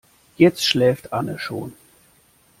[0.35, 1.73] Jetzt schläft Anne schon.